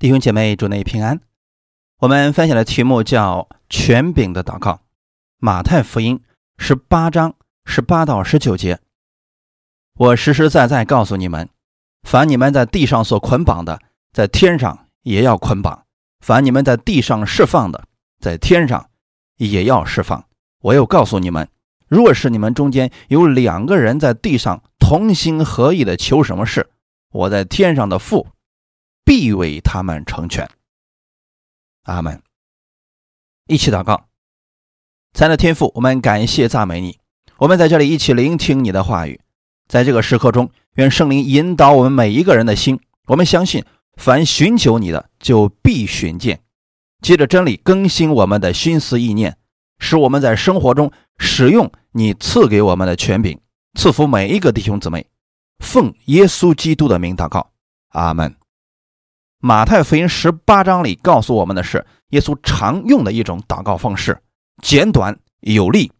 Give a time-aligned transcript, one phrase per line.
[0.00, 1.20] 弟兄姐妹，祝你平安。
[1.98, 4.80] 我们分享的题目叫“权柄的祷告”。
[5.36, 6.22] 马太福音
[6.56, 7.34] 十八章
[7.66, 8.78] 十八到十九节，
[9.98, 11.50] 我实实在在告诉你们：
[12.02, 13.78] 凡你们在地上所捆绑的，
[14.10, 15.84] 在天上也要捆绑；
[16.20, 17.84] 凡你们在地上释放的，
[18.20, 18.88] 在天上
[19.36, 20.24] 也要释放。
[20.62, 21.46] 我又告诉你们：
[21.88, 26.70] 若是你们中间有两个人在地上同心合意的求什么事，
[27.12, 28.26] 我在天上的父。
[29.04, 30.48] 必为他们成全。
[31.84, 32.22] 阿门。
[33.46, 34.08] 一起祷告，
[35.12, 36.98] 亲爱的天父，我们感谢赞美你。
[37.38, 39.20] 我们在这里一起聆听你的话语，
[39.66, 42.78] 在这个时刻中，愿圣灵引导我们每一个人的心。
[43.06, 43.64] 我们相信，
[43.96, 46.40] 凡寻求你的，就必寻见。
[47.00, 49.36] 借着真理更新我们的心思意念，
[49.78, 53.40] 使我们在生活中使用你赐给我们的权柄，
[53.74, 55.06] 赐福每一个弟兄姊妹。
[55.58, 57.50] 奉耶稣基督的名祷告，
[57.88, 58.39] 阿门。
[59.42, 64.20] 马太福音十八章里告诉我们的是耶稣常用的一种祷告方式，
[64.62, 65.92] 简短有力，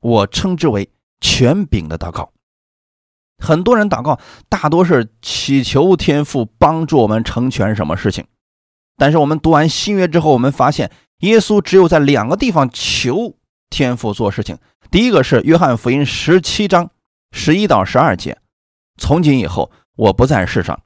[0.00, 0.90] 我称之为
[1.20, 2.32] 权柄的祷告。
[3.40, 4.18] 很多人祷告
[4.48, 8.26] 大多是祈求天父帮助我们成全什么事情，
[8.96, 13.36] 但是我们读完新约之后，我们发现耶稣只有在两个地方求
[13.70, 14.58] 天父做事情。
[14.90, 16.90] 第一个是约翰福音十七章
[17.30, 18.38] 十一到十二节
[19.00, 20.80] ：“从今以后，我不在世上，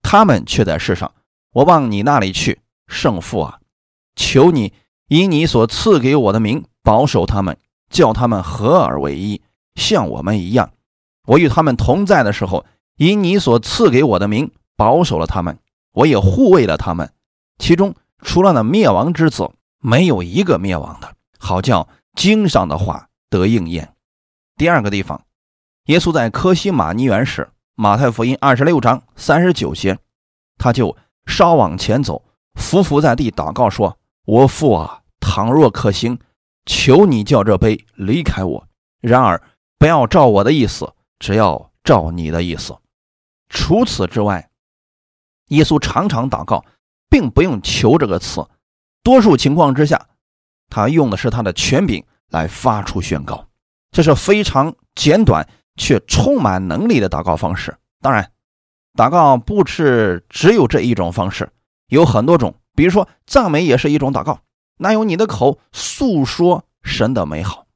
[0.00, 1.12] 他们却在世上。”
[1.54, 3.60] 我往你那里去，圣父啊，
[4.16, 4.72] 求你
[5.06, 7.56] 以你所赐给我的名保守他们，
[7.88, 9.40] 叫他们合而为一，
[9.76, 10.72] 像我们一样。
[11.28, 15.56] 我与他们同在的时候，以你所赐给我的名保守了他们，
[15.92, 17.12] 我也护卫了他们。
[17.58, 23.94] 其中除了那灭亡之子，没有一个灭亡的，好叫经上的话得应验。
[24.56, 25.24] 第二个地方，
[25.84, 29.96] 耶稣在科西玛尼园时，马太福音二十六章三十九节，
[30.58, 30.96] 他就。
[31.26, 32.22] 稍往前走，
[32.54, 36.18] 伏伏在地祷告说：“我父啊，倘若可行，
[36.66, 38.68] 求你叫这杯离开我。
[39.00, 39.42] 然而
[39.78, 42.76] 不要照我的意思，只要照你的意思。”
[43.48, 44.50] 除此之外，
[45.48, 46.64] 耶稣常常祷告，
[47.08, 48.46] 并不用“求”这个词。
[49.02, 50.06] 多数情况之下，
[50.68, 53.46] 他用的是他的权柄来发出宣告。
[53.90, 57.76] 这是非常简短却充满能力的祷告方式。
[58.00, 58.30] 当然。
[58.94, 61.50] 祷告不是只有这一种方式，
[61.88, 62.54] 有很多种。
[62.76, 64.40] 比如说，赞美也是一种祷告，
[64.78, 67.66] 那用你的口诉说神的美好。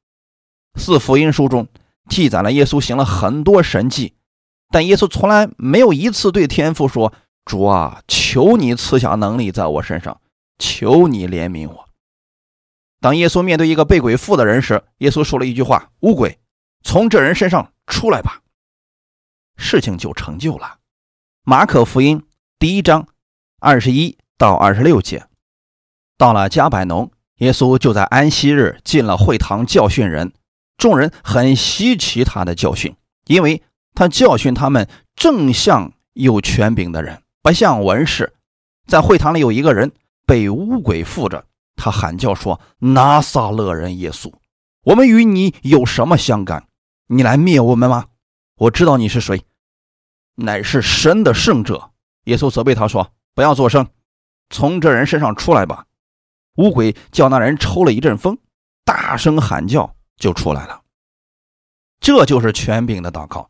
[0.77, 1.67] 四福音书中
[2.09, 4.13] 记载了耶稣行了很多神迹，
[4.69, 7.13] 但耶稣从来没有一次对天父说
[7.43, 10.21] ：“主啊，求你赐下能力在我身上，
[10.57, 11.89] 求你怜悯我。”
[13.01, 16.39] 当耶稣面对一个被鬼附的人时，耶稣说了一句话：“乌鬼，
[16.83, 18.41] 从这人身上出来吧。”
[19.55, 20.78] 事情就成就了。
[21.43, 22.23] 马可福音
[22.59, 23.07] 第一章
[23.59, 25.25] 二十一到二十六节，
[26.17, 30.33] 到了加百农，耶稣就在安息日进了会堂教训人。
[30.77, 32.95] 众人很稀奇他的教训，
[33.25, 33.63] 因为
[33.95, 38.33] 他教训他们正像有权柄的人，不像文士。
[38.85, 39.91] 在会堂里有一个人
[40.25, 41.45] 被污鬼附着，
[41.75, 44.31] 他喊叫说：“拿撒勒人耶稣，
[44.83, 46.67] 我们与你有什么相干？
[47.07, 48.05] 你来灭我们吗？
[48.55, 49.41] 我知道你是谁。”
[50.39, 51.91] 乃是神的圣者，
[52.25, 53.87] 耶稣责备他说：“不要作声，
[54.49, 55.85] 从这人身上出来吧。”
[56.55, 58.37] 乌鬼叫那人抽了一阵风，
[58.85, 60.81] 大声喊叫，就出来了。
[61.99, 63.49] 这就是权柄的祷告，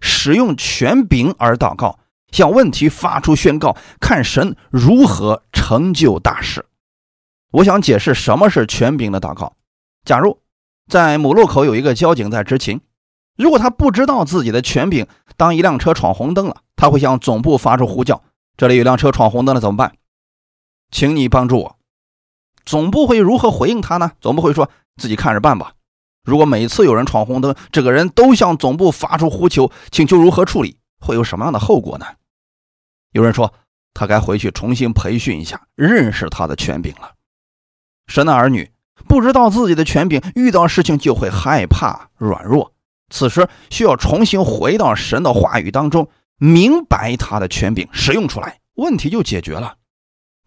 [0.00, 1.98] 使用权柄而祷告，
[2.30, 6.66] 向问题发出宣告，看神如何成就大事。
[7.52, 9.56] 我想解释什么是权柄的祷告。
[10.04, 10.40] 假如
[10.88, 12.80] 在母路口有一个交警在执勤。
[13.36, 15.06] 如果他不知道自己的权柄，
[15.36, 18.22] 当一辆车闯红灯了，他会向总部发出呼叫
[18.56, 19.94] ：“这里有辆车闯红灯了，怎么办？
[20.90, 21.76] 请你帮助我。”
[22.64, 24.12] 总部会如何回应他呢？
[24.20, 25.72] 总部会说：“自己看着办吧。”
[26.24, 32.06] 如果每次有人闯红灯，这个人都向总部发出呼求，请求如何处理，会有什么样的后果呢？
[33.12, 33.52] 有人说
[33.92, 37.12] 他该回去重新培训一下，认识他的权柄了。
[38.06, 38.70] 神的儿女
[39.08, 42.73] 不知道自己的权柄，遇到事情就会害怕、软弱。
[43.10, 46.08] 此时需要重新回到神的话语当中，
[46.38, 49.76] 明白他的权柄，使用出来，问题就解决了。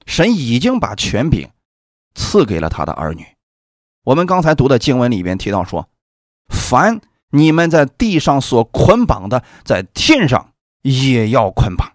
[0.06, 1.50] 神已经把权柄
[2.16, 3.26] 赐给了他的儿女。
[4.04, 5.90] 我们刚才读的经文里边提到说
[6.48, 7.02] ：“凡
[7.32, 11.92] 你们在地上所捆绑的，在天上也要捆绑。”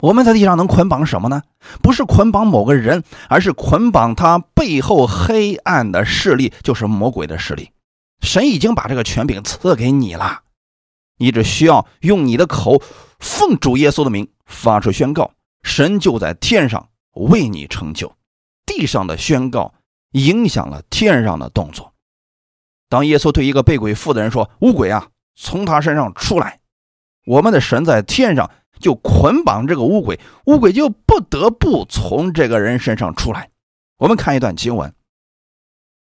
[0.00, 1.42] 我们在地上能捆绑什么呢？
[1.82, 7.70] 不是捆绑某个人，而是捆绑他背后黑暗的势力，就是魔鬼的势力。
[8.20, 10.42] 神已经把这个权柄赐给你了，
[11.16, 12.82] 你只需要用你的口
[13.18, 15.32] 奉主耶稣的名发出宣告，
[15.62, 18.14] 神就在天上为你成就。
[18.66, 19.74] 地上的宣告
[20.12, 21.94] 影响了天上的动作。
[22.88, 26.60] 当耶稣对一个被鬼附的人说：“乌鬼啊，从他身上出来！”
[27.26, 33.50] 我们的神在天上就捆绑这个乌鬼，乌鬼就不得不从这个人身上出来。
[33.98, 34.90] 我们看一段经文，《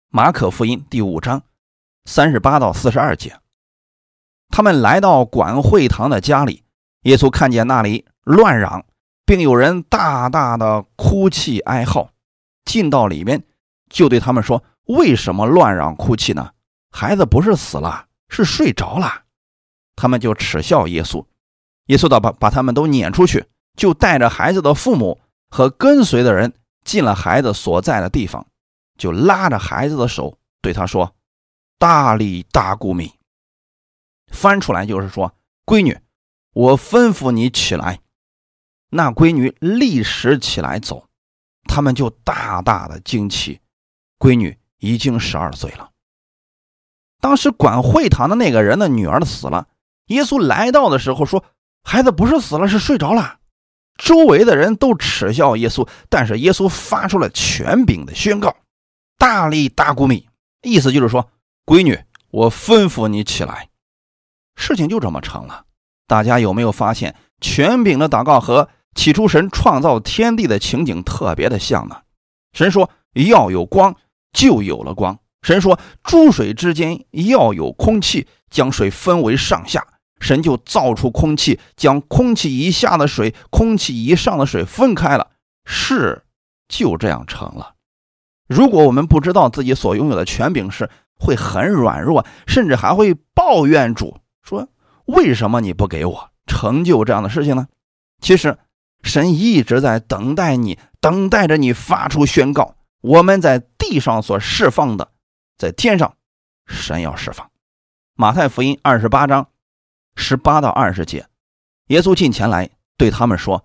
[0.09, 1.41] 马可福音》第五章
[2.07, 3.37] 三十八到四十二节。
[4.49, 6.63] 他们来到管会堂的家里，
[7.01, 8.85] 耶稣看见那里乱嚷，
[9.25, 12.11] 并有人大大的哭泣哀号，
[12.63, 13.43] 进到里面，
[13.89, 16.51] 就对他们说：“为什么乱嚷哭泣呢？
[16.91, 19.23] 孩子不是死了，是睡着了。”
[19.97, 21.25] 他们就耻笑耶稣，
[21.87, 23.45] 耶稣的把把他们都撵出去，
[23.75, 25.19] 就带着孩子的父母
[25.49, 26.53] 和跟随的人
[26.85, 28.47] 进了孩子所在的地方，
[28.97, 31.13] 就拉着孩子的手对他说
[31.77, 33.13] ：“大力大故米。”
[34.31, 35.35] 翻出来就是说
[35.65, 35.99] ：“闺女，
[36.53, 38.01] 我吩咐你起来。”
[38.91, 41.07] 那闺女立时起来走，
[41.63, 43.59] 他们就大大的惊奇，
[44.17, 45.91] 闺女已经十二岁了。
[47.19, 49.67] 当时管会堂的那个人的女儿死了。
[50.07, 51.43] 耶稣来到的时候说
[51.83, 53.39] ：“孩子不是死了，是睡着了。”
[53.97, 58.55] 周围的人都耻笑耶稣，但是耶稣发出了权柄的宣告
[59.17, 60.29] ：“大力大谷米。”
[60.63, 61.29] 意思就是说
[61.67, 61.99] ：“闺女，
[62.31, 63.67] 我吩咐你起来。”
[64.55, 65.65] 事情就这么成了。
[66.07, 72.03] 大家有没有发现，权柄的祷告和起初神创造天地的情景特别的像呢？
[72.53, 73.93] 神说：“要有光，
[74.31, 79.85] 就有了光。”神说：“诸水之间要有空气，将水分为上下。”
[80.21, 85.31] 神就造出空气，将空气以下的水、空气以上的水分开了，
[85.65, 86.23] 事
[86.69, 87.75] 就这样成了。
[88.47, 94.67] 如果我们不知道自己所拥有的权柄是，会很软弱，甚至还会抱怨主，说
[95.05, 97.67] ：“为什么你不给我成就这样的事情呢？”
[98.21, 98.57] 其实，
[99.03, 102.75] 神一直在等待你，等待着你发出宣告。
[103.01, 105.11] 我们在地上所释放的，
[105.57, 106.15] 在天上，
[106.65, 107.49] 神要释放。
[108.15, 109.47] 马太福音二十八章。
[110.19, 111.27] 十八到二十节，
[111.89, 112.67] 耶稣近前来
[112.97, 113.63] 对他们说：“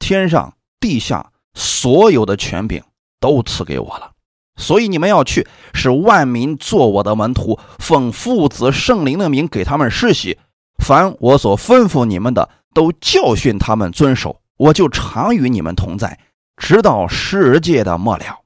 [0.00, 2.82] 天上地下所有的权柄
[3.20, 4.12] 都赐给我了，
[4.56, 10.38] 所以你们要去，使万民做我的门徒，奉父子圣灵的名给他们施洗。
[10.82, 14.40] 凡我所吩咐你们的，都教训他们遵守。
[14.56, 16.18] 我就常与你们同在，
[16.56, 18.42] 直到世界的末了。”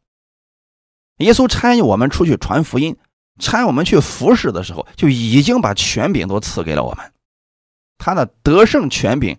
[1.19, 2.97] 耶稣差我们出去传福音，
[3.39, 7.13] 差我们去服侍的时候，就已经把权柄都赐给了我们。
[7.99, 9.39] 他的得胜权柄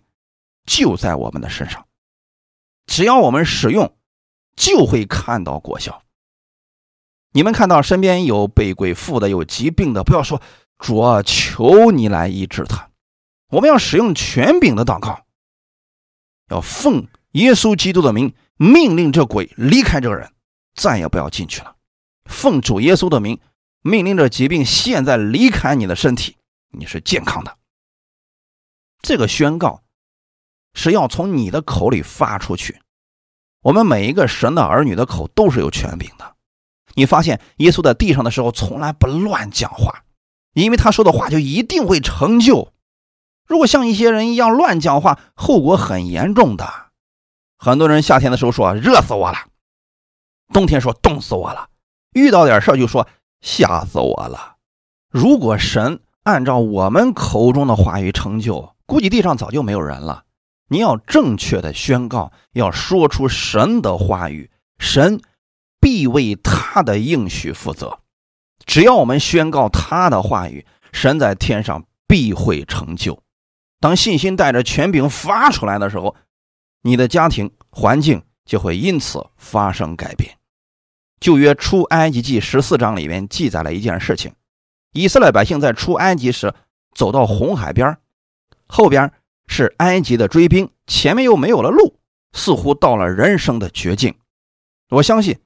[0.66, 1.86] 就在我们的身上，
[2.86, 3.92] 只要我们使用，
[4.56, 6.04] 就会看到果效。
[7.34, 10.42] 你们看到身边有被鬼附的、有疾病的，不要说
[10.78, 12.90] “主啊，求你来医治他”，
[13.50, 15.26] 我们要使用权柄的祷告，
[16.50, 20.32] 要奉耶稣基督的名命令这鬼离开这个人，
[20.76, 21.76] 再也不要进去了。
[22.26, 23.40] 奉主耶稣的名
[23.82, 26.36] 命令这疾病现在离开你的身体，
[26.72, 27.58] 你是健康的。
[29.02, 29.82] 这个宣告
[30.74, 32.80] 是要从你的口里发出去。
[33.62, 36.36] 我们每一个神的儿女的口都是有权柄的。
[36.96, 40.04] 你发现耶稣在地上的时候从来不乱讲话，
[40.54, 42.74] 因为他说的话就一定会成就。
[43.48, 46.68] 如果像一些人一样乱讲话，后果很严重的。
[47.58, 49.38] 很多人夏天的时候说热死我了，
[50.54, 51.70] 冬天说冻死我了，
[52.14, 53.08] 遇到点事就说
[53.42, 54.56] 吓死我了。
[55.10, 60.24] 如果神按照我们口中的话语成就，估计地上早就没有人了。
[60.70, 64.50] 你要正确的宣告，要说出神的话语，
[64.80, 65.22] 神
[65.82, 68.00] 必为他的应许负责。
[68.66, 73.22] 只要我们宣告他的话语，神在天上必会成就。
[73.80, 76.16] 当信心带着权柄发出来的时候，
[76.84, 80.38] 你的家庭环境就会因此发生改变。
[81.20, 84.34] 旧约出埃及记十四章里面记载了一件事情：
[84.94, 86.54] 以色列百姓在出埃及时，
[86.96, 87.98] 走到红海边
[88.68, 89.12] 后边
[89.48, 92.00] 是埃及的追兵，前面又没有了路，
[92.34, 94.16] 似乎到了人生的绝境。
[94.90, 95.40] 我相信，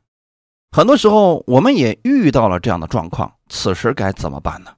[0.76, 4.74] 很多时候我们也遇到了这样的状况，此时该怎么办呢？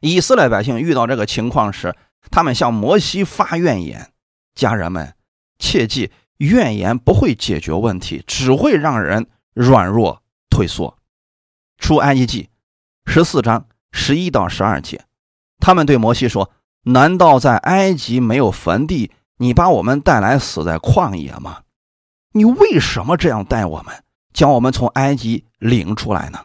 [0.00, 1.96] 以色列百姓遇到这个情况时，
[2.30, 4.12] 他们向摩西发怨言。
[4.54, 5.14] 家人们，
[5.58, 10.98] 切记，怨言不会解决问题，只会让人软弱退缩。
[11.78, 12.50] 出埃及记
[13.06, 15.06] 十四章十一到十二节，
[15.60, 16.50] 他们对摩西说。
[16.82, 19.12] 难道在埃及没有坟地？
[19.38, 21.62] 你把我们带来死在旷野吗？
[22.32, 26.44] 你为什么这样待我们，将我们从埃及领出来呢？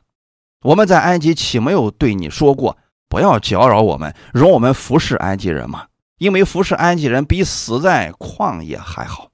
[0.62, 2.78] 我们在埃及岂没有对你说过，
[3.10, 5.88] 不要搅扰我们，容我们服侍埃及人吗？
[6.18, 9.32] 因为服侍埃及人比死在旷野还好。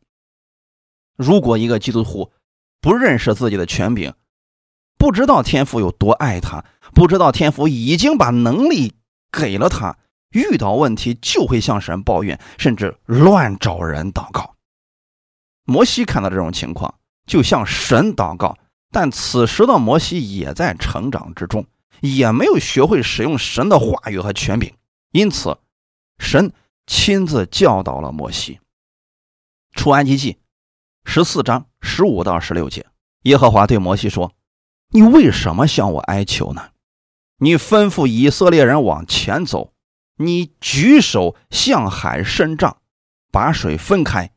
[1.15, 2.31] 如果一个基督徒
[2.81, 4.13] 不认识自己的权柄，
[4.97, 8.95] 不知道天父有多爱他，不知道天父已经把能力
[9.31, 9.97] 给了他，
[10.31, 14.55] 遇到问题就会向神抱怨，甚至乱找人祷告。
[15.65, 16.98] 摩西看到这种情况，
[17.29, 18.57] 就向神祷告，
[18.89, 21.63] 但此时的摩西也在成长之中，
[22.01, 24.73] 也没有学会使用神的话语和权柄，
[25.11, 25.55] 因此，
[26.17, 26.51] 神
[26.87, 28.59] 亲自教导了摩西。
[29.75, 30.39] 出埃及记
[31.05, 32.87] 十四章十五到十六节，
[33.21, 34.33] 耶和华对摩西说
[34.89, 36.71] ：“你为什么向我哀求呢？
[37.37, 39.71] 你吩咐以色列人往前走，
[40.17, 42.77] 你举手向海伸杖，
[43.31, 44.31] 把水分开。”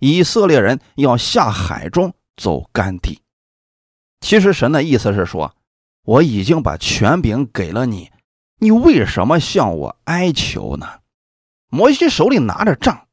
[0.00, 3.20] 以色列人要下海中走干地。
[4.20, 5.54] 其实神的意思是说，
[6.04, 8.10] 我已经把权柄给了你，
[8.60, 11.00] 你为什么向我哀求呢？
[11.68, 13.08] 摩西手里拿着杖，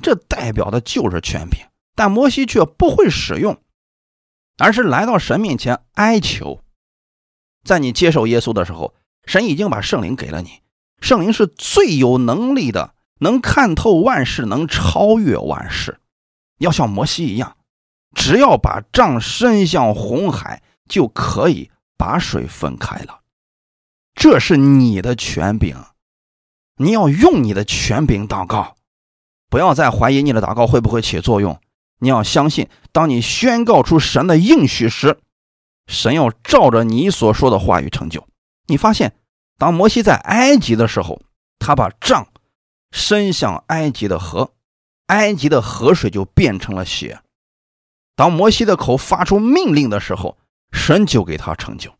[0.00, 3.60] 这代表的就是权柄，但摩西却不会使用，
[4.58, 6.62] 而是来到神面前哀求。
[7.64, 10.62] 在你接受耶稣的时候，神已经把圣灵给了你，
[11.00, 16.00] 圣灵是最有能力的，能看透万事，能超越万事。
[16.58, 17.56] 要像摩西一样，
[18.14, 23.20] 只要把杖伸向红海，就可以把水分开了。
[24.14, 25.76] 这是你的权柄，
[26.76, 28.76] 你要用你的权柄祷告，
[29.48, 31.60] 不要再怀疑你的祷告会不会起作用。
[32.00, 35.18] 你要相信，当你宣告出神的应许时，
[35.86, 38.26] 神要照着你所说的话语成就。
[38.66, 39.14] 你发现，
[39.58, 41.20] 当摩西在埃及的时候，
[41.58, 42.26] 他把杖
[42.90, 44.52] 伸向埃及的河。
[45.06, 47.20] 埃及的河水就变成了血。
[48.20, 50.36] 当摩西的口发出命令的时候，
[50.72, 51.90] 神就给他成就。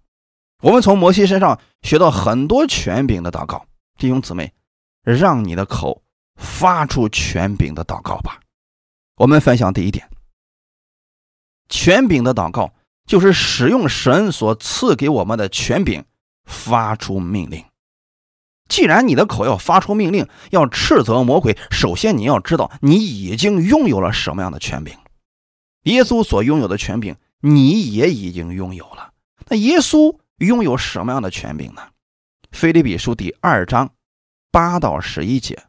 [0.62, 3.64] 我们从摩西身上学到很多权柄的祷告，
[3.98, 4.52] 弟兄姊妹，
[5.02, 6.02] 让你的口
[6.38, 8.38] 发出权柄的祷告吧。
[9.16, 10.06] 我们分享第一点：
[11.70, 12.70] 权柄的祷告
[13.06, 16.04] 就是使用神所赐给我们的权柄
[16.44, 17.64] 发出命令。
[18.68, 24.94] 既然你的口要发出命令，要斥责魔鬼，首先你要知道你已经拥有了什么样的权柄。
[25.82, 29.12] 耶稣所拥有的权柄，你也已经拥有了。
[29.48, 31.82] 那耶稣拥有什么样的权柄呢？
[32.50, 33.92] 腓利比书第二章
[34.50, 35.64] 八到十一节：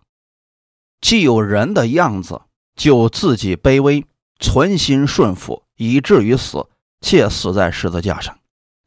[1.00, 2.41] 既有人的样子，
[2.75, 4.06] 就自己卑微，
[4.39, 6.68] 存心顺服，以至于死，
[7.01, 8.38] 且死在十字架上。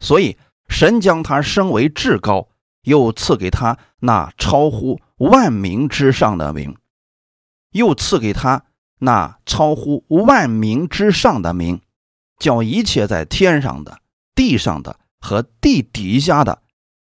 [0.00, 0.37] 所以
[0.69, 2.49] 神将他升为至高。
[2.85, 6.76] 又赐给他那超乎万民之上的名，
[7.71, 8.62] 又赐给他
[9.04, 11.82] 那超乎万民之上的名，
[12.38, 14.00] 叫一切在天上的、
[14.34, 16.62] 地上的和地底下的，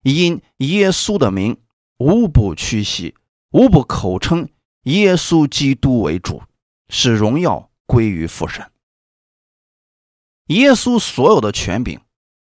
[0.04, 1.58] 因耶稣的名，
[1.98, 3.14] 无不屈膝，
[3.52, 4.48] 无不口称
[4.84, 6.42] 耶稣基督为主，
[6.88, 8.72] 使荣耀归于父神。
[10.48, 12.00] 耶稣所有的权柄。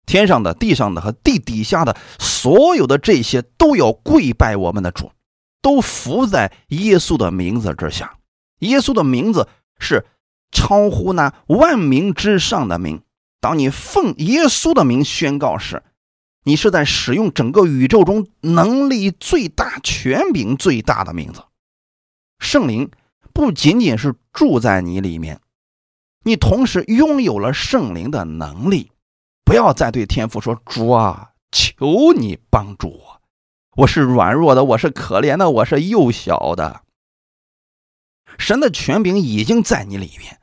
[0.06, 5.14] 天上的、地上的和地底下的所有的这些都要跪拜我们的主，
[5.62, 8.18] 都伏在耶稣的名字之下。
[8.60, 9.48] 耶稣的名字
[9.80, 10.06] 是
[10.52, 13.02] 超乎那万名之上的名。
[13.40, 15.84] 当你奉耶稣的名宣告时，
[16.44, 21.44] 你是在使用整个宇宙中能力最大、权柄最大的名字。
[22.40, 22.90] 圣灵
[23.34, 25.40] 不仅仅是住在你里面，
[26.24, 28.92] 你同时拥有了圣灵的能力。
[29.46, 33.22] 不要再对天父说：“主啊，求你帮助我，
[33.76, 36.84] 我是软弱的，我是可怜的，我是幼小的。”
[38.38, 40.40] 神的权柄已经在你里面，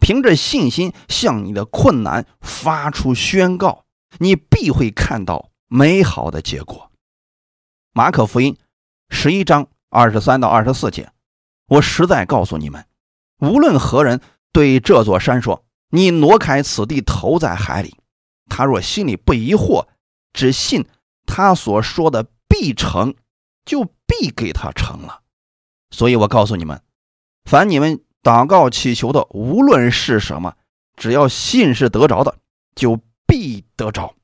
[0.00, 3.84] 凭着信心向你的困难发出宣告，
[4.18, 6.90] 你必会看到美好的结果。
[7.92, 8.56] 马可福音
[9.08, 11.12] 十一章二十三到二十四节，
[11.66, 12.86] 我实在告诉你们，
[13.38, 14.20] 无论何人
[14.52, 17.96] 对这座山说：“你挪开此地，投在海里。”
[18.48, 19.86] 他若心里不疑惑，
[20.32, 20.86] 只信
[21.26, 23.14] 他所说的必成，
[23.64, 25.22] 就必给他成了。
[25.90, 26.82] 所以我告诉你们，
[27.50, 30.54] 凡你们祷告祈求的，无论是什么，
[30.96, 32.36] 只要信是得着的，
[32.76, 34.14] 就必得着。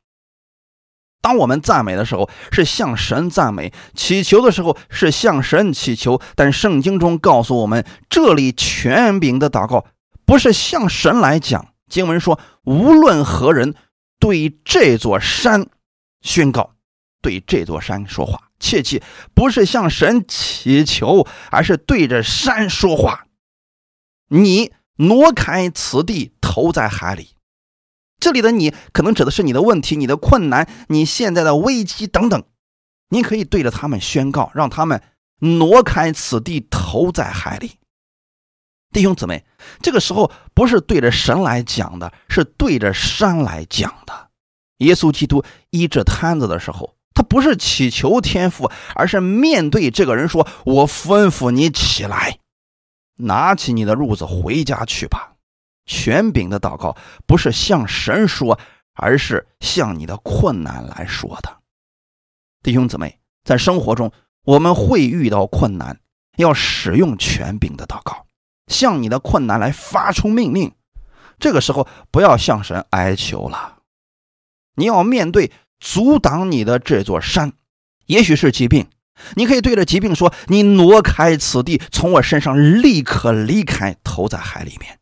[1.20, 6.20] 当我们赞美的时候，是向神赞美；祈求的时候，是向神祈求。
[6.36, 9.84] 但圣经中告诉我们，这里权柄的祷告
[10.24, 11.74] 不是向神来讲。
[11.88, 13.74] 经文说，无论何人。
[14.18, 15.68] 对这座山
[16.22, 16.70] 宣告，
[17.20, 19.02] 对这座山说话，切记
[19.34, 23.26] 不是向神祈求，而是对着山说话。
[24.28, 27.30] 你挪开此地，投在海里。
[28.18, 32.42] 这里的你可能指的是你的问题、你的困难、你现在的危机等等。
[33.10, 35.00] 你可以对着他们宣告，让他们
[35.38, 37.78] 挪开此地，投在海里。
[38.90, 39.44] 弟兄姊妹，
[39.82, 44.30] 这个时候不是对着神来讲的，是对着山来讲的。
[44.78, 52.38] 耶稣基督医治瘫子的时候，他不是祈求天父，而是面对这个人说：“我吩咐你起来，
[53.16, 55.32] 拿起你的褥子回家去吧。”
[55.86, 56.94] 权柄的祷告
[57.26, 58.60] 不是向神说，
[58.92, 61.56] 而是向你的困难来说的。
[62.62, 64.12] 弟兄姊妹，在生活中
[64.44, 65.98] 我们会遇到困难，
[66.36, 68.26] 要使用权柄的祷告，
[68.66, 70.74] 向你的困难来发出命令。
[71.38, 73.78] 这个时候不要向神哀求了，
[74.74, 77.52] 你要面对阻挡你的这座山，
[78.06, 78.86] 也许是疾病，
[79.34, 84.98] 你可以对着疾病说：“你挪开此地，从我身上立刻离开，投在海里面。”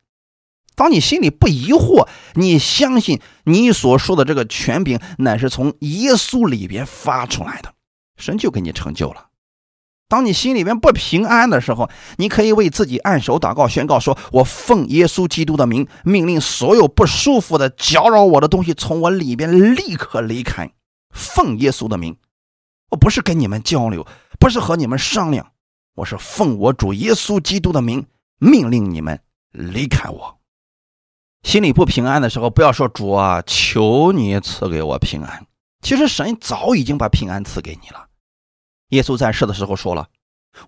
[0.76, 7.74] 当你心里不疑惑，你相信你所说的这个权柄乃是从耶稣里边发出来的，
[8.16, 9.28] 神就给你成就了。
[10.08, 20.70] 当你心里面不平安的时候，你可以为自己按手祷告，宣告说：“我奉耶稣基督的名，命令所有不舒服的、搅扰我的东西从我里边立刻离开。
[21.10, 22.16] 奉耶稣的名，
[22.90, 24.06] 我不是跟你们交流，
[24.38, 25.52] 不是和你们商量，
[25.96, 28.06] 我是奉我主耶稣基督的名，
[28.38, 29.18] 命令你们
[29.52, 30.38] 离开我。”
[31.42, 35.46] 心里不平安的时候，不要说主啊，求你赐给我平安。
[35.82, 38.03] 其实神早已经把平安赐给你了。
[38.88, 40.08] 耶稣在世的时候说了：“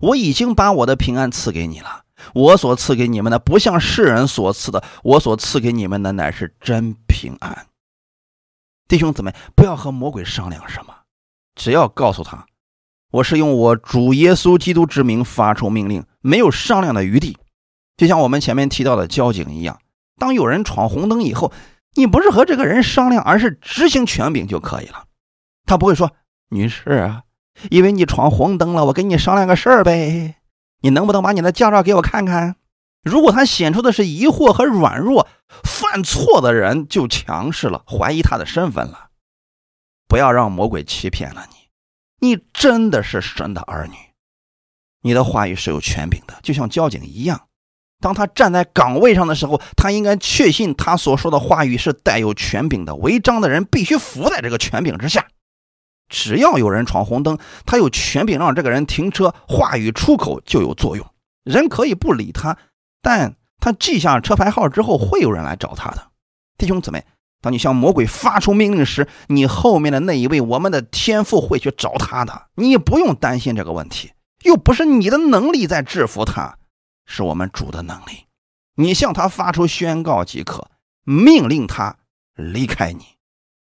[0.01, 2.03] 我已经把我的平安赐给你了。
[2.33, 4.83] 我所赐给你们的，不像世人所赐的。
[5.03, 7.67] 我所赐给你们的，乃是真平安。”
[8.87, 10.93] 弟兄姊妹，不要和魔鬼商量什么，
[11.55, 12.45] 只要告诉他
[13.11, 17.37] ：“我是用我主耶稣基督之名发出命令，没有商量的余地。”
[17.97, 19.79] 就像我们前面提到的交警一样。
[20.19, 21.51] 当有人闯红灯以后，
[21.95, 25.05] 你不是和这个人商量，而是执行权柄就可以了。
[25.65, 26.11] 他不会说
[26.49, 27.23] ：“女士啊，
[27.69, 30.35] 因为你闯红灯了，我跟你商量个事儿呗，
[30.81, 32.55] 你能不能把你的驾照给我看看？”
[33.03, 35.27] 如果他显出的是疑惑和软弱，
[35.63, 39.09] 犯错的人就强势了，怀疑他的身份了。
[40.09, 41.47] 不要让魔鬼欺骗了
[42.19, 43.95] 你，你真的是神的儿女，
[45.03, 47.47] 你的话语是有权柄的，就像交警一样。
[48.01, 52.93] 当他站在岗位上的时候，他应该确信他所说的话语是带有权柄的。
[52.95, 55.25] 违章的人必须服在这个权柄之下。
[56.09, 61.05] 只要有人闯红灯，他有权柄让这个人停车，话语出口就有作用。
[61.43, 62.57] 人可以不理他，
[63.01, 66.11] 但他记下车牌号之后，会有人来找他的。
[66.57, 67.05] 弟兄姊妹，
[67.41, 72.47] 当你向魔鬼发出命令时，你后面的那一位，我们的天父会去找他的。
[72.55, 74.11] 你不用担心这个问题，
[74.43, 76.57] 又不是你的能力在制服他。
[77.05, 78.25] 是我们主的能力，
[78.75, 80.69] 你向他发出宣告即可，
[81.03, 81.95] 命令他
[82.35, 83.05] 离开你。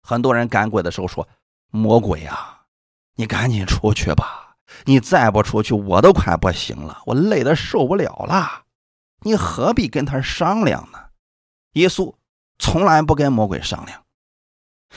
[0.01, 1.29] 很多人赶鬼的时候说
[1.71, 2.63] ：“魔鬼啊，
[3.17, 4.57] 你赶紧出去吧！
[4.85, 8.65] 你再不出去，我都快不行了，我累得受不了了。
[9.21, 10.99] 你何必跟他商量呢？”
[11.75, 12.15] 耶稣
[12.59, 14.03] 从来不跟魔鬼商量。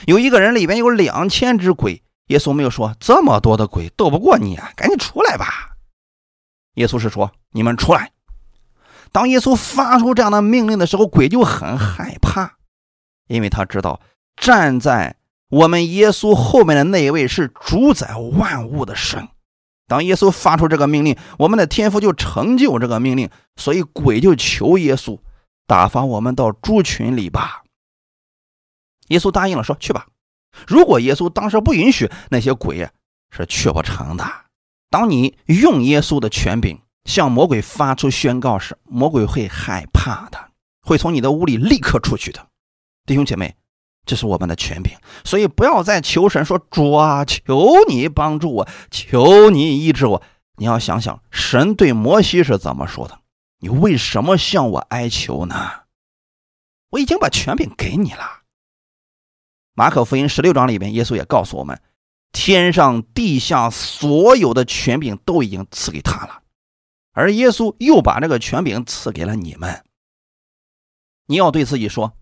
[0.06, 5.76] 有一个人里边有两千只鬼，耶稣没有说这么多的鬼斗不过你啊，赶紧出来吧。
[6.74, 8.12] 耶稣是说：“你们出来。”
[9.12, 12.56] 当耶稣发出这样的命令的时候，鬼就很害怕，
[13.26, 14.00] 因为他知道
[14.36, 15.16] 站在
[15.50, 19.28] 我们耶稣后面的那一位是主宰万物的神。
[19.86, 25.18] 当耶稣发出这个命令，我们的天父就成就这个命令，所以鬼就求耶稣
[25.66, 27.64] 打发我们到猪群里吧。
[29.08, 30.06] 耶稣答应了，说去吧。
[30.66, 32.88] 如果耶稣当时不允许，那些鬼
[33.30, 34.24] 是去不成的。
[34.88, 36.80] 当你用耶稣的权柄。
[37.06, 40.50] 向魔鬼发出宣告时，魔鬼会害怕的，
[40.82, 42.46] 会从你的屋里立刻出去的。
[43.06, 43.56] 弟兄姐妹，
[44.10, 44.92] 这是我们的权柄，
[45.24, 50.20] 所以不要再求神说主啊，求你帮助我，求你医治我。
[50.56, 53.20] 你要想想，神对摩西是怎么说的？
[53.60, 55.54] 你为什么向我哀求呢？
[56.90, 58.40] 我已经把权柄给你了。
[59.74, 61.80] 马可福音十六章里边，耶稣也告诉我们，
[62.32, 66.42] 天上地下所有的权柄都已经赐给他了。
[67.12, 69.84] 而耶稣又把这个权柄赐给了你们。
[71.26, 72.14] 你要对自己说：“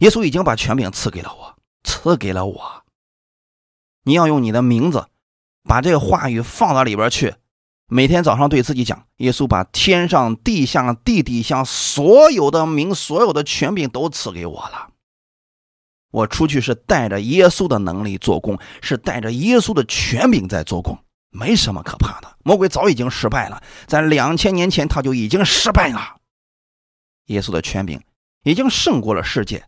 [0.00, 2.84] 耶稣已经把权柄赐给了我，赐给了我。”
[4.04, 5.08] 你要用你的名字
[5.62, 7.34] 把这个话语放到里边去，
[7.86, 14.90] 每天早上对自己讲：“耶稣把天上、地下、地底下所有的名、所有的权柄都赐给我了。
[16.10, 20.98] 我出去是带着耶稣的能力做工，是带着耶稣的权柄在做工。”
[21.36, 26.18] 没什么可怕的，魔鬼早已经失败了，在两千年前他就已经失败了。
[27.26, 28.00] 耶稣的权柄
[28.44, 29.66] 已经胜过了世界。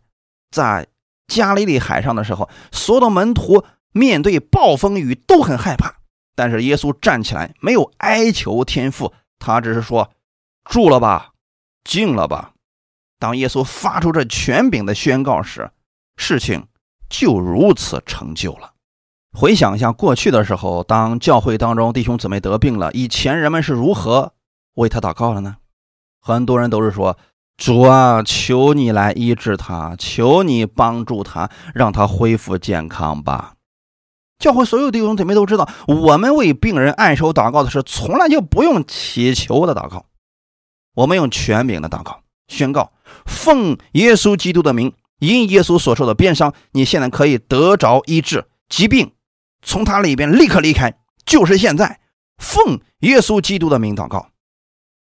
[0.51, 0.87] 在
[1.27, 5.95] 加利利海上的时候，所有的门徒面对暴风雨都很害怕，
[6.35, 10.11] 但是耶稣站起来，没有哀求天父，他只是说
[10.65, 11.31] ：“住了吧，
[11.83, 12.53] 静了吧。
[13.19, 15.71] 当耶稣发出这权柄的宣告时，
[16.15, 16.67] 事情
[17.09, 18.73] 就如此成就了。
[19.33, 24.33] 回想一下过去的时候，当教会当中弟兄姊妹得病了，以前人们是如何
[24.75, 25.57] 为他祷告的呢？
[26.21, 27.17] 很多人都是说
[27.57, 33.55] ：“主啊，求你来医治他，求你帮助他，让他恢复健康吧。”
[34.37, 40.05] 教会所有弟兄姊妹都知道，我们为病人按手祷告的是从来就不用祈求的祷告，
[40.93, 42.91] 我们用权柄的祷告，宣告
[43.25, 49.11] 奉耶稣基督的名，因耶稣所受的鞭伤，你现在可以得着医治，疾病。
[49.63, 50.93] 从他里边立刻离开，
[51.25, 51.99] 就是现在，
[52.37, 54.29] 奉耶稣基督的名祷告，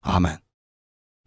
[0.00, 0.40] 阿门。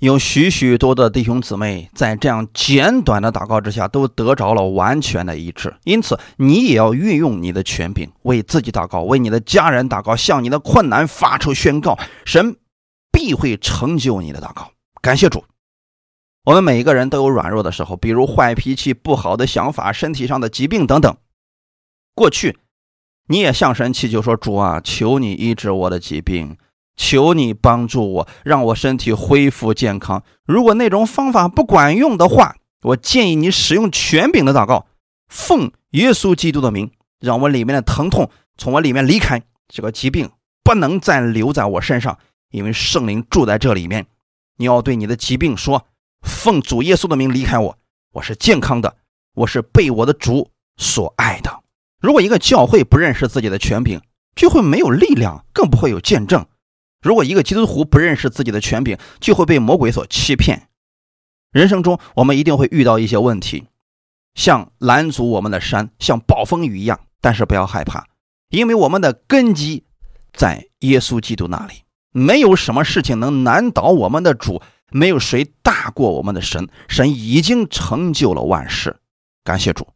[0.03, 5.73] 有许许多的弟兄姊妹在这样简短的祷告之下，都得着了完全的医治。
[5.85, 12.57] 因此，你也要运用你的权柄，为自己祷告，为你的家人祷告，向你的困难发出宣告，神
[13.13, 14.71] 必会成就你的祷告。
[15.01, 15.45] 感谢主。
[16.43, 21.15] 我们每一个人都有软弱的时候，比如坏脾气、不好的想法、身体上的疾病等等。
[22.13, 22.57] 过去。
[23.29, 26.57] 你也向神祈求说：“主啊，求你医治我的疾病，
[26.95, 30.23] 求你帮助我，让我身体恢复健康。
[30.45, 34.85] 如果那种方法不管用的话，我建议你使用权柄的祷告，
[35.27, 40.29] 奉耶稣基督的名，让我里面的疼痛从我里面离开，这个疾病
[40.63, 42.17] 不能再留在我身上，
[42.51, 44.05] 因为圣灵住在这里面。
[44.57, 45.87] 你要对你的疾病说：
[46.21, 47.77] 奉主耶稣的名离开我，
[48.13, 48.95] 我是健康的，
[49.33, 51.61] 我是被我的主所爱的。”
[51.99, 54.01] 如果一个教会不认识自己的权柄，
[54.35, 56.45] 就会没有力量，更不会有见证。
[57.03, 60.69] 如果一个基督徒不认识自己的权柄，就会被魔鬼所欺骗。
[61.51, 63.65] 人生中，我们一定会遇到一些问题，
[64.33, 66.99] 像拦阻我们的山，像暴风雨一样。
[67.21, 68.05] 但是不要害怕，
[68.49, 69.83] 因为我们的根基
[70.33, 74.61] 在耶稣基督那里，没有什么事情能难倒我们的主，
[74.91, 76.67] 没有谁大过我们的神。
[76.89, 78.97] 神已经成就了万事，
[79.43, 79.87] 感谢主，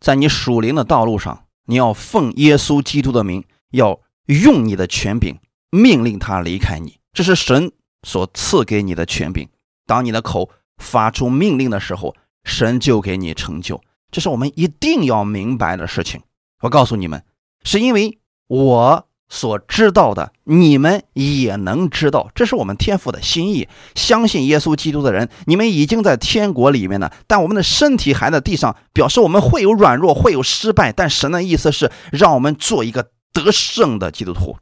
[0.00, 1.44] 在你属灵的道路上。
[1.66, 5.38] 你要奉耶稣基督的名，要用你的权柄
[5.72, 7.72] 命令他离开你，这是神
[8.06, 9.48] 所赐给你的权柄。
[9.86, 13.82] 当你的口发出命令的时候，神就给你成就。
[14.12, 16.20] 这是我们一定要明白的事情。
[16.60, 17.24] 我告诉你们，
[17.64, 19.08] 是因为我。
[19.34, 23.66] 所知道的，你们也能知道，这是我们天父的心意。
[23.94, 27.10] 相信耶稣基督的人，你们已经在天国里面了。
[27.26, 30.92] 但我们的身体还在地上，表示我们会有软弱，会有失败。
[30.92, 34.58] 但神的意思是让我们做一个得胜的基督徒。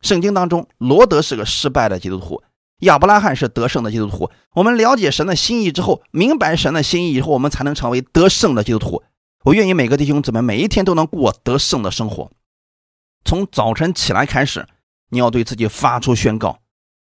[0.00, 2.42] 圣经当中，罗德是个失败的基督徒，
[2.80, 4.30] 亚伯拉罕是得胜的基督徒。
[4.54, 9.02] 我们了解神的心意之后，明白神的心意以后，我们才能成为得胜的基督徒。
[9.44, 12.30] 我愿意每个弟兄姊妹每一天都能过得胜的生活。
[13.24, 14.66] 从早晨起来开始，
[15.10, 16.60] 你要对自己发出宣告。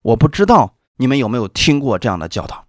[0.02, 2.66] 我不知道你们有没有听过这样的教导。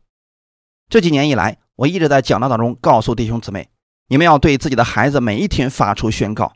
[0.89, 3.69] 这几年以来，我一直在讲道当中告诉弟兄姊妹，
[4.09, 6.53] 你们要对自己的孩子每一天发出宣告。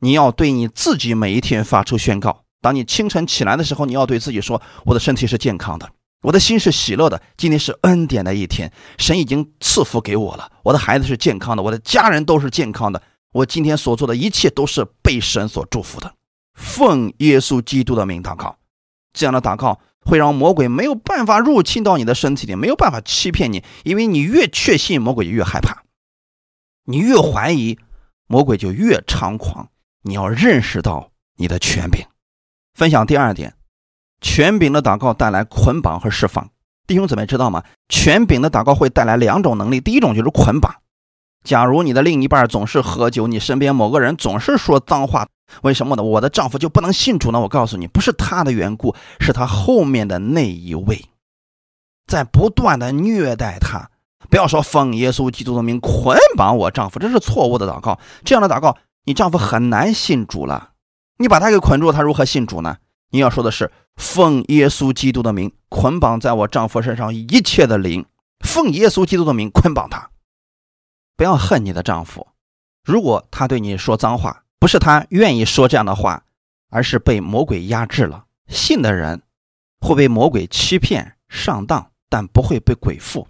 [0.00, 2.44] 你要对你自己每一天发出宣告。
[2.60, 5.90] 当你清晨起来的时候，你要对自己说：“我的身体是健康的，
[6.22, 7.22] 我的心是喜乐的。
[7.36, 10.50] 今天是恩典的一天，神已经赐福给我了。
[10.64, 16.14] 我的孩子是健康的，我的家人都是健康的。”我今天所做的一切都是被神所祝福的，
[16.54, 18.56] 奉耶稣基督的名祷告，
[19.12, 25.82] 这样的祷告会让魔鬼没有办法入侵到你的身体里，没有办法欺骗你，因为你越确信，魔鬼就越害怕；
[26.86, 27.78] 你越怀疑，
[28.26, 29.68] 魔鬼就越猖狂。
[30.02, 32.06] 你要认识到你的权柄。
[32.78, 33.54] 分享第二点，
[34.20, 36.48] 权柄的祷告带来捆绑和释放。
[36.86, 37.64] 弟兄姊妹知道吗？
[37.88, 40.76] 权柄的祷告会带来两种能力，第一种就是捆绑。
[41.42, 45.26] 假如你的另一半总是喝酒，你身边某个人总是说脏话，
[45.62, 46.04] 为什么呢？
[46.04, 47.40] 我的丈夫就不能信主呢？
[47.40, 51.04] 我告诉你，不是他的缘故，是他后面的那一位
[52.06, 53.90] 在不断的虐待他。
[54.30, 57.98] 不要说奉耶稣基督的名捆绑我丈夫，这是错误的祷告。
[58.24, 60.74] 这样的祷告，你丈夫很难信主了。
[61.18, 62.78] 你把他给捆住，他如何信主呢？
[63.10, 68.06] 你要说的是奉耶稣基督的名捆绑在我丈夫身上一切的灵，
[68.40, 70.10] 奉耶稣基督的名捆绑他。
[71.16, 72.28] 不要恨你的丈夫，
[72.84, 76.24] 如果他对你说脏话，不是他愿意说这样的话，
[76.70, 78.26] 而是被魔鬼压制了。
[78.46, 79.22] 信的人
[79.80, 83.26] 会被魔鬼欺骗上当，但不会被鬼附；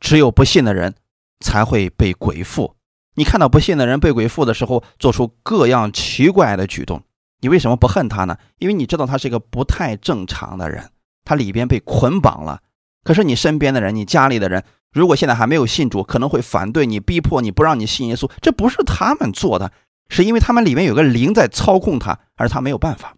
[0.00, 0.94] 只有不信的人
[1.40, 2.74] 才会被鬼附。
[3.14, 7.02] 你看到不信的人被鬼附的时候，做出各样奇怪的举动，
[7.42, 8.38] 你为什么不恨他呢？
[8.58, 10.90] 因为你知道他是一个不太正常的人，
[11.24, 12.62] 他里边被捆绑了。
[13.02, 14.64] 可是你身边的人，你家里的人。
[14.92, 19.72] 如果现在还没有信主，可能会反对你、逼迫你不让你信耶稣，这不是他们做的，
[20.08, 23.16] 是因为他们里面有个灵在操控他，而他没有办法。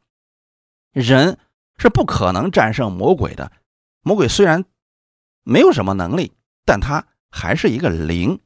[0.92, 1.36] 人
[1.76, 3.52] 是不可能战胜魔鬼的。
[4.02, 4.64] 魔鬼虽然
[5.42, 6.32] 没有什么能力，
[6.64, 8.40] 但他还是一个灵。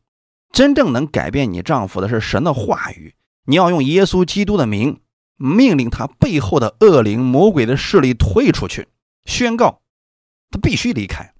[0.50, 3.14] 真正能改变你丈夫的是神的话语。
[3.44, 5.00] 你要用耶稣基督的名，
[5.38, 8.88] 命令他背后的恶灵、魔鬼的势力退出去，
[9.24, 9.80] 宣告
[10.50, 11.32] 他必须离开。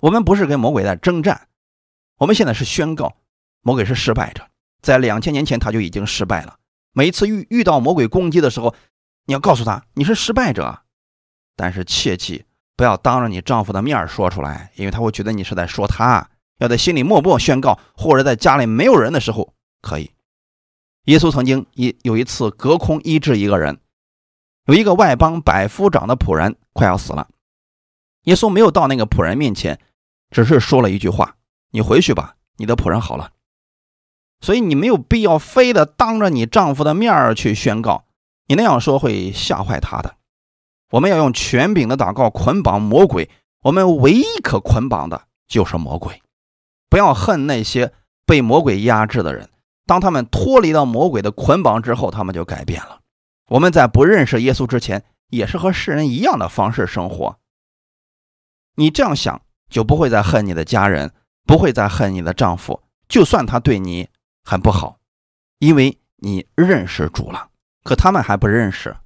[0.00, 1.48] 我们不是跟魔鬼在征战，
[2.16, 3.16] 我们现在是宣告
[3.60, 4.48] 魔鬼是失败者。
[4.80, 6.56] 在两千年前他就已经失败了。
[6.92, 8.74] 每一次遇遇到魔鬼攻击的时候，
[9.26, 10.80] 你要告诉他你是失败者，
[11.54, 12.46] 但是切记
[12.76, 16.30] 不要当着你丈夫的面说出来，因为他会觉得你是在说他。
[16.60, 20.10] 要在心里默默宣告，或者在家里没有人的时候可以。
[21.10, 23.80] 耶稣曾经一有一次隔空医治一个人，
[24.66, 27.26] 有一个外邦百夫长的仆人快要死了，
[28.26, 29.80] 耶稣没有到那个仆人面前，
[30.30, 31.34] 只是说了一句话
[31.72, 33.32] ：“你回去吧，你的仆人好了。”
[34.40, 38.04] 所以你没有必要非得当着你丈夫的面儿去宣告，
[38.46, 40.14] 你那样说会吓坏他的。
[40.92, 43.28] 我们要用权柄的祷告捆绑魔鬼，
[43.64, 46.22] 我们唯一可捆绑的就是魔鬼。
[46.88, 47.92] 不要恨那些
[48.24, 49.50] 被魔鬼压制的人，
[49.90, 53.00] 当他们脱离了魔鬼的捆绑之后，他们就改变了。
[53.48, 57.40] 我们在不认识耶稣之前，也是和世人一样的方式生活。
[58.76, 61.12] 你这样想，就不会再恨你的家人，
[61.44, 64.08] 不会再恨你的丈夫，就算他对你
[64.44, 65.00] 很不好，
[65.58, 67.48] 因为你认识主了。
[67.82, 68.96] 可他们还不认识，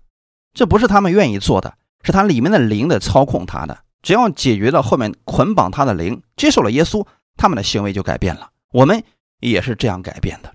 [0.52, 3.78] 这不是他们愿意做的，是他里面的灵在操控他的。
[4.02, 7.06] 只要解决了后面捆绑他的灵，接受了耶稣。
[7.38, 9.02] 他们的行为就改变了，我们
[9.40, 10.53] 也是这样改变的。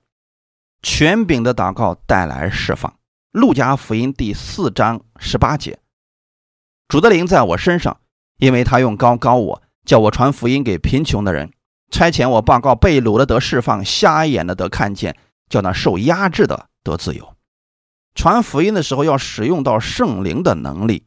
[0.82, 2.94] 权柄的祷告带来释放。
[3.32, 5.80] 路加福音第四章十八节：
[6.88, 8.00] 主的灵在我身上，
[8.38, 11.52] 因为他用高高我，叫我传福音给贫穷的人，
[11.92, 15.18] 差遣我报告被掳的得释放，瞎眼的得看见，
[15.50, 17.36] 叫那受压制的得自由。
[18.15, 21.06] 传福音的时候要使用到圣灵的能力，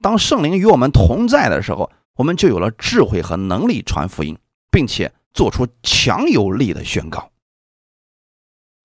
[0.00, 4.38] 当圣灵与我们同在的时候，我们就有了智慧和能力传福音。
[4.76, 7.30] 并且做出强有力的宣告。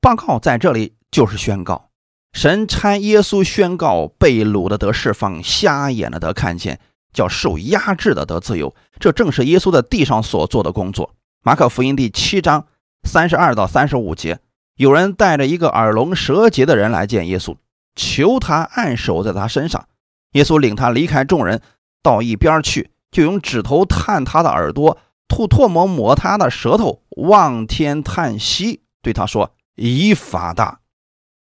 [0.01, 1.89] 报告在这里就是宣告，
[2.33, 6.79] 神差耶稣宣告被掳的得释放，瞎眼的得看见，
[7.13, 8.73] 叫受压制的得自由。
[8.99, 11.13] 这正是耶稣在地上所做的工作。
[11.43, 12.65] 马可福音第七章
[13.03, 14.39] 三十二到三十五节，
[14.75, 17.55] 有人带着一个耳聋舌结的人来见耶稣，
[17.95, 19.87] 求他按手在他身上。
[20.31, 21.61] 耶稣领他离开众人，
[22.01, 24.97] 到一边去，就用指头探他的耳朵。
[25.27, 30.79] 吐唾沫抹他的舌头，望天叹息，对他说：“以法大，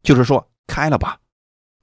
[0.04, 1.20] 就是说开了吧。”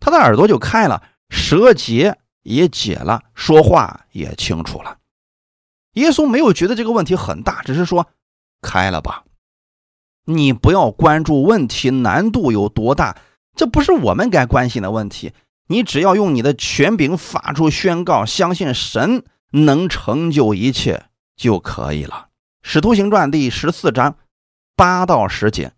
[0.01, 4.99] 他的耳朵就开了，舌结也解了，说话也清楚了。
[5.95, 8.09] 耶稣没有觉得这个问题很大，只是说
[8.61, 9.25] ：“开了吧。”
[10.27, 13.17] 你不要关注问题难度有多大，
[13.55, 15.33] 这不是我们该关心的问题。
[15.69, 21.07] 你只要用你的权柄发出宣告，相信神能成就一切。
[21.37, 22.29] 就可以了。
[22.63, 24.17] 《使徒行传》第十四章
[24.77, 25.73] 八到十节，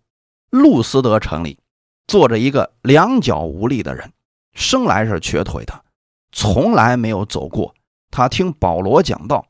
[0.49, 1.59] 路斯德城里
[2.07, 4.13] 坐着一个两脚无力的人，
[4.53, 5.83] 生来是瘸腿的，
[6.31, 7.73] 从来没有走过。
[8.09, 9.45] 他听保罗讲道，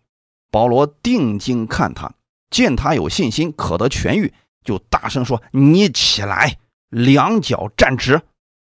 [0.51, 2.11] 保罗定睛看他，
[2.49, 4.33] 见他有信心，可得痊愈，
[4.63, 6.57] 就大声说：“你起来，
[6.89, 8.21] 两脚站直。”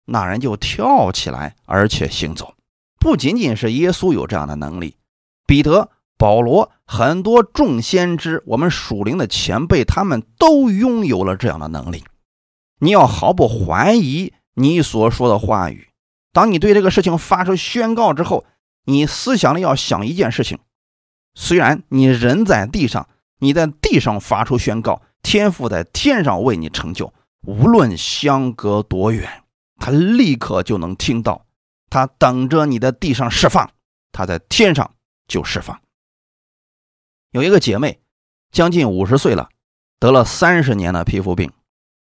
[0.06, 2.54] 那人就跳起来，而且行走。
[2.98, 4.96] 不仅仅是耶稣有这样的能力，
[5.46, 5.90] 彼得。
[6.16, 12.04] 保罗很多众先知，我们属灵的前辈，他们都拥有了这样的能力。
[12.80, 15.88] 你要毫不怀疑你所说的话语。
[16.32, 18.44] 当你对这个事情发出宣告之后，
[18.84, 20.58] 你思想里要想一件事情：
[21.34, 27.12] 虽然你人在地上，你在地上发出宣告，天父在天上为你成就。
[27.42, 29.44] 无论相隔多远，
[29.76, 31.46] 他立刻就能听到。
[31.88, 33.70] 他等着你在地上释放，
[34.12, 34.94] 他在天上
[35.26, 35.80] 就释放。
[37.32, 38.00] 有一个姐妹，
[38.52, 39.48] 将近五十岁了，
[39.98, 41.50] 得了三十年的皮肤病，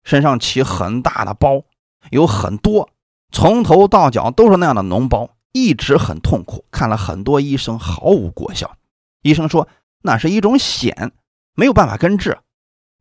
[0.06, 1.64] 身上起很大的包，
[2.10, 2.88] 有很多，
[3.32, 6.64] 从头到脚都是那样的脓包，一直很痛苦。
[6.70, 8.76] 看了很多医生，毫无果效。
[9.22, 9.66] 医生说
[10.02, 11.10] 那是一种癣，
[11.56, 12.38] 没有办法根治，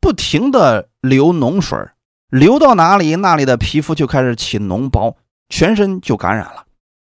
[0.01, 1.77] 不停的流脓水，
[2.29, 5.15] 流到哪里，那里的皮肤就开始起脓包，
[5.47, 6.65] 全身就感染了。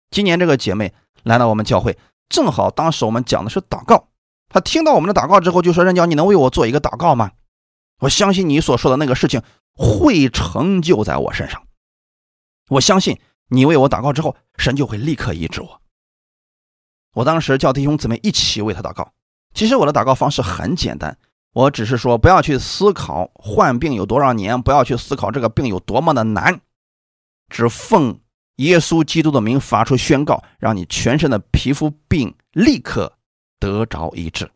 [0.10, 1.97] 今年这个姐妹来到我们教会，
[2.30, 4.08] 正好当时我们讲的是祷告。
[4.47, 7.32] 她听到我们的祷告之后，就说：“任娇，你能为我做一个祷告吗？
[7.99, 9.43] 我相信你所说的那个事情
[9.75, 11.62] 会成就在我身上。
[12.69, 15.81] 我相信你为我祷告之后，神就会立刻医治我。”
[17.13, 19.12] 我当时叫弟兄姊妹一起为他祷告。
[19.53, 21.17] 其实我的祷告方式很简单，
[21.53, 26.62] 我只是说不要去思考患病有多少年，不要去思考这个病有多么的难，
[27.49, 28.19] 只奉
[28.57, 33.17] 耶稣基督的名发出宣告，让你全身的皮肤病立刻。
[33.60, 34.49] 得着医治，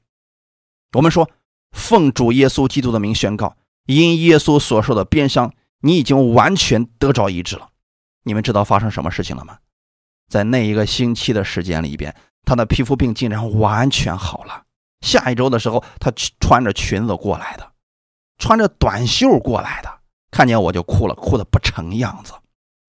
[0.93, 1.30] 我们说，
[1.73, 7.69] 奉主耶稣基督的名宣告，因耶稣所受的鞭伤，你已经完全得着医治了。
[8.24, 9.58] 你们知道发生什么事情了吗？
[10.28, 14.63] 在那一个星期的时间里边，他的皮肤病竟然完全好了。
[15.02, 17.71] 下一周的时候，他穿着裙子过来的，
[18.39, 20.00] 穿着短袖过来的，
[20.32, 22.34] 看见我就哭了，哭的不成样子。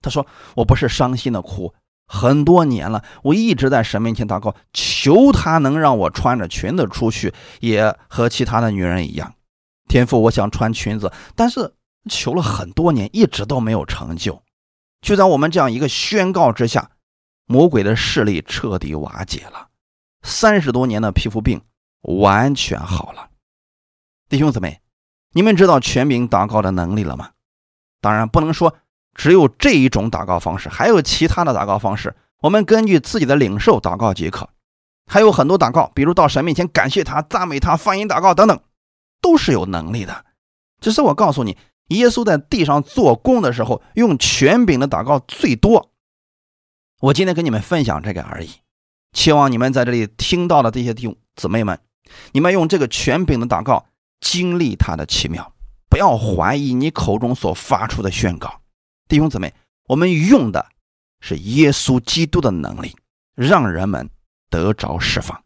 [0.00, 1.74] 他说：“我不是伤心的哭，
[2.06, 9.34] 很多年了，我一直在神面前祷告，求他能让我穿着裙子出去，也和其他的女人一样。
[9.88, 11.74] 天父，我想穿裙子，但是
[12.10, 14.42] 求了很多年，一直都没有成就。
[15.00, 16.90] 就在我们这样一个宣告之下。”
[17.48, 19.68] 魔鬼的势力彻底瓦解了，
[20.24, 21.62] 三十多年的皮肤病
[22.00, 23.28] 完全好了。
[24.28, 24.80] 弟兄姊妹，
[25.32, 27.30] 你们知道全名祷告的能力了吗？
[28.00, 28.74] 当然不能说
[29.14, 32.16] 只有这一种祷告方式，还有其他的祷告方式。
[32.40, 34.48] 我们根据自己的领受祷告即可。
[35.06, 38.60] 还有很多祷告，比如到神面前感谢他、赞美他、方言祷告等等，
[39.20, 40.24] 都是有能力的。
[40.80, 41.56] 只是我告诉你，
[41.88, 45.90] 耶稣在地上做工的时候，用权柄的祷告最多。
[47.00, 48.50] 我今天跟你们分享这个而已，
[49.12, 51.78] 希望你们在这里听到的这些弟兄姊妹们，
[52.32, 53.86] 你们用这个权柄的祷告
[54.20, 55.52] 经历他的奇妙，
[55.88, 58.60] 不要怀疑你口中所发出的宣告。
[59.08, 59.54] 弟兄姊妹，
[59.88, 60.66] 我们用的
[61.20, 62.96] 是耶稣基督的能力，
[63.34, 64.08] 让人们
[64.50, 65.44] 得着释放，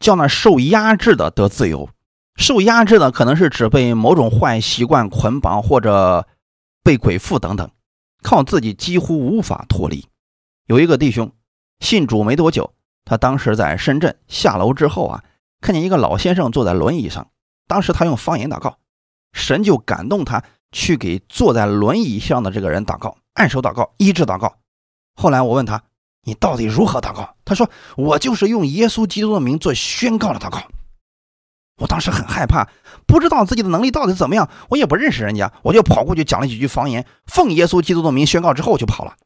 [0.00, 1.88] 叫那受压制的得自由。
[2.36, 6.26] 受压制的可能是指被某种坏习惯捆绑，或者
[6.82, 7.70] 被鬼附等等，
[8.22, 10.06] 靠自己几乎无法脱离。
[10.66, 11.30] 有一个弟兄
[11.80, 12.72] 信主没多久，
[13.04, 15.24] 他当时在深圳下楼之后啊，
[15.60, 17.28] 看见一个老先生坐在轮椅上。
[17.66, 18.78] 当时他用方言祷告，
[19.32, 20.42] 神就感动他
[20.72, 24.56] 去给坐在轮椅上的这个人祷告，按手祷告，医治祷告。
[25.14, 25.82] 后来我问他
[26.26, 30.60] ：“你到底如何祷告？”他说：“我就是用耶稣基督的名做宣告的祷告。”
[31.76, 32.68] 我当时很害怕，
[33.06, 39.16] 不知道自己的能力到底怎么样，我也不认识人家，我就跑过去讲了几句方言，奉耶稣基督的名宣告之后就跑了。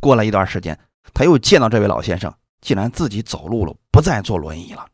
[0.00, 0.78] 过了一段时间，
[1.14, 4.86] 他又见到这位老先生，竟然自己走路了，不再坐轮椅了。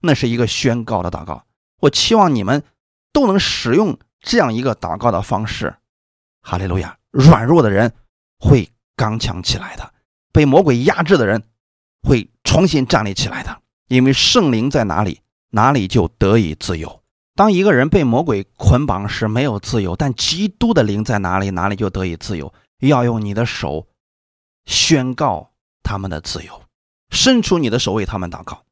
[0.00, 1.44] 那是一个宣告的祷告。
[1.80, 2.62] 我期望你们
[3.12, 5.74] 都能使用这样一个祷告的方式。
[6.42, 6.96] 哈利路亚！
[7.10, 7.92] 软弱的人
[8.38, 9.92] 会刚强起来的，
[10.32, 11.42] 被魔鬼压制的人
[12.02, 13.60] 会重新站立起来的。
[13.88, 17.02] 因为圣灵在哪里，哪里就得以自由。
[17.34, 22.52] 当一个人被魔鬼捆绑时，没有自由；但基督的灵在哪里，哪里就得以自由。
[22.80, 23.86] 要用你的手。
[24.66, 25.50] 宣告
[25.82, 26.62] 他们的自由，
[27.08, 28.64] 伸出你的手为他们祷告，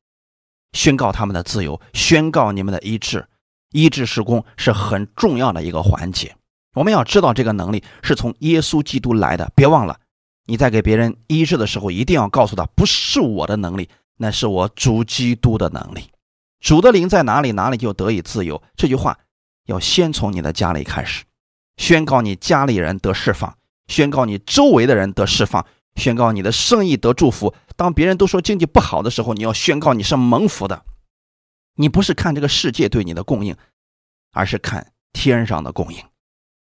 [0.74, 3.26] 宣告他们的自由，宣告你们的医治。
[3.72, 6.36] 医治施工是很重要的一个环节。
[6.74, 9.50] 我们要知道这个能力是从耶稣基督来的。
[9.56, 9.98] 别忘了，
[10.44, 16.02] 你在给别人医治的时候，一定要告诉他，不是我的能力，那是我主基督的能力。
[16.60, 18.62] 主的灵在哪里，哪里就得以自由。
[18.76, 19.18] 这句话
[19.66, 21.24] 要先从你的家里开始，
[21.76, 23.56] 宣告你家里人得释放，
[23.88, 25.64] 宣告你周围的人得释放。
[25.96, 27.54] 宣告你的生意得祝福。
[27.74, 30.84] 当别人都说经济不好的时候，你要宣告你是蒙福的。
[31.76, 33.56] 你不是看这个世界对你的供应，
[34.32, 35.98] 而是看天上的供应。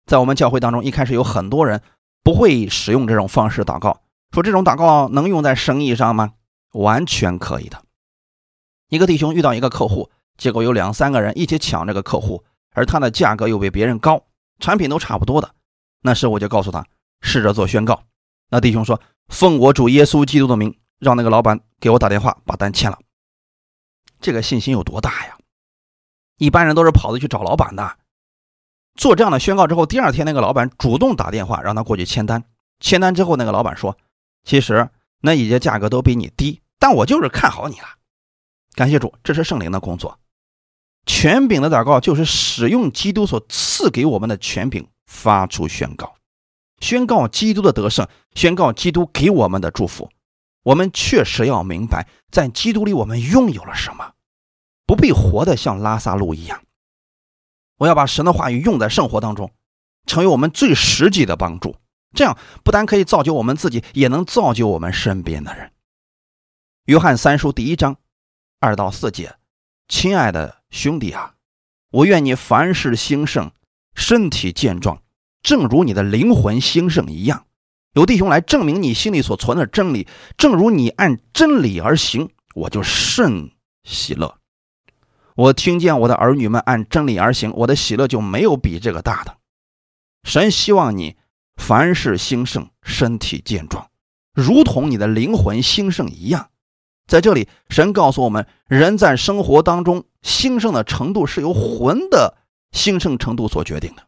[0.06, 1.82] 在我们教会当中，一开始有很多人
[2.22, 4.02] 不会使用这种方式祷告，
[4.34, 6.34] 说这种祷告能用在生意上吗？
[6.74, 7.82] 完全可以的。
[8.94, 14.24] 一个弟兄遇到一个客户，结果有两三个人一起抢这个客户，而他的价格又比别人高，
[14.60, 15.50] 产品都差不多的。
[16.02, 16.86] 那时我就告诉他，
[17.22, 18.04] 试着做宣告。
[18.50, 19.02] 那弟兄说。
[19.30, 23.00] 奉我主耶稣基督的名，让那个老板给我打电话，把单签了。
[24.20, 25.38] 这个信心有多大呀？
[26.38, 27.98] 一般人都是跑着去找老板的。
[28.96, 32.44] 做这样的宣告之后，第二天那个老板主动打电话让他过去签单。
[32.82, 33.98] 签单之后，那个老板说
[34.44, 34.88] ：“其实
[35.22, 37.88] 那一些价格都比你低，但我就是看好你了。”
[38.74, 40.20] 感谢主，这是圣灵的工作。
[41.06, 46.16] 权柄的祷告就是使用基督所赐给我们的权柄，发出宣告。
[46.80, 50.10] 宣告基督的得胜，宣告基督给我们的祝福。
[50.64, 54.14] 我们确实要明白，在基督里我们拥有了什么，
[54.86, 56.64] 不必活得像拉萨路一样。
[57.78, 59.52] 我要把神的话语用在生活当中，
[60.06, 61.76] 成为我们最实际的帮助。
[62.16, 65.72] 这样不但可以造就我们自己，也能造就我们身边的人。
[66.86, 67.98] 约翰三书第一章
[68.64, 69.36] 二到四节，
[69.90, 71.34] 亲爱的兄弟啊，
[71.92, 73.52] 我愿你凡事兴盛，
[73.94, 75.04] 身体健壮。
[75.42, 77.46] 正如你的灵魂兴盛一样，
[77.92, 80.08] 有弟兄来证明你心里所存的真理。
[80.38, 83.52] 正如你按真理而行，我就甚
[83.84, 84.38] 喜乐。
[85.36, 89.36] 我听见我的儿女们按真理而行，我的喜乐就没有比这个大的。
[90.24, 91.18] 神希望你
[91.58, 93.90] 凡事兴盛，身体健壮，
[94.34, 96.50] 如同你的灵魂兴盛一样。
[97.08, 102.38] 在这里，神告诉我们，人在生活当中兴盛的程度是由魂的
[102.72, 104.04] 兴盛程度所决定的。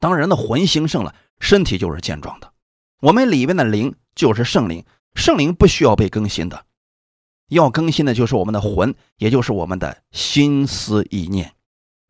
[0.00, 2.52] 当人的魂兴盛了，身体就是健壮的。
[3.00, 4.84] 我们里面的灵就是圣灵，
[5.14, 6.64] 圣灵不需要被更新的，
[7.48, 11.52] 要更新的就是我们的魂，也就是我们的心思意念。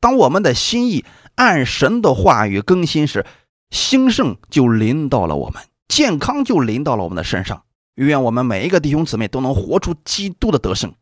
[0.01, 1.05] 当我们的心意
[1.35, 3.27] 按神的话语更新时，
[3.71, 7.65] 兴盛就临到了我们，健康就临到了我们的身上。
[7.95, 10.95] 愿我们每一个弟兄姊妹都能活出基督的德胜，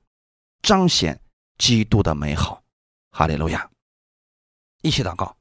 [0.62, 1.20] 彰显
[1.56, 2.62] 基督的美好。
[3.12, 3.68] 哈利路亚！
[4.82, 5.36] 一起祷告。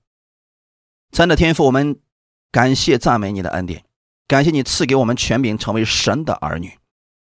[1.12, 2.00] 三的天赋，我们
[2.52, 3.84] 感谢赞美你的恩典，
[4.28, 6.78] 感谢你赐给我们权柄，成为神的儿女。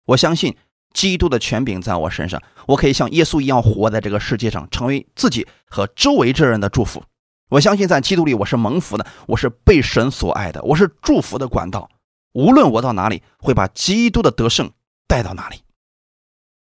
[0.06, 0.56] 我相信
[0.92, 7.02] 基督的权柄在我身上，我可以像耶稣一样活在这个世界上，成为自己和周围之人的祝福。
[7.48, 11.88] 我相信在基督里，我是蒙福的，我是被神所爱的，我是祝福的管道。
[12.32, 14.72] 无论我到哪里，会把基督的得胜
[15.06, 15.62] 带到哪里。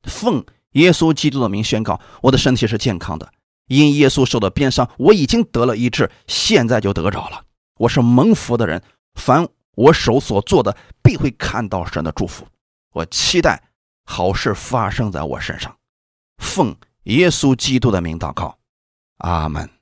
[0.04, 3.32] 奉耶稣基督的名宣告，我的身体是健康的。
[3.66, 7.44] 因耶稣受的鞭伤，我已经得了医治，现在就得着了。
[7.76, 8.82] 我是蒙福的人，
[9.14, 12.46] 凡我手所做的，必会看到神的祝福。
[12.92, 13.62] 我期待
[14.04, 15.76] 好事发生在我身上。
[16.38, 18.58] 奉耶稣基督的名祷告，
[19.18, 19.77] 阿门。